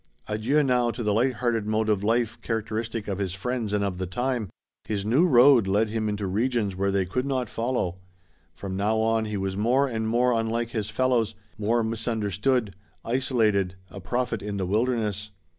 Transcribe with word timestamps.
Adieu 0.27 0.63
now 0.63 0.89
to 0.89 1.03
the 1.03 1.13
light 1.13 1.33
hearted 1.35 1.67
mode 1.67 1.87
of 1.87 2.03
life 2.03 2.41
characteristic 2.41 3.07
of 3.07 3.19
his 3.19 3.35
friends 3.35 3.71
and 3.71 3.83
of 3.83 3.99
the 3.99 4.07
time. 4.07 4.49
His 4.85 5.05
new 5.05 5.27
road 5.27 5.67
led 5.67 5.89
him 5.89 6.09
into 6.09 6.25
regions 6.25 6.75
where 6.75 6.89
they 6.89 7.05
could 7.05 7.23
not 7.27 7.51
follow; 7.51 7.99
from 8.55 8.75
now 8.75 8.97
on 8.97 9.25
he 9.25 9.37
was 9.37 9.55
more 9.55 9.87
and 9.87 10.07
more 10.07 10.33
unlike 10.33 10.71
his 10.71 10.89
fellows, 10.89 11.35
more 11.55 11.83
misunderstood, 11.83 12.73
isolated, 13.05 13.75
a 13.91 13.99
prophet 14.01 14.41
in 14.41 14.57
the 14.57 14.65
wilderness. 14.65 15.29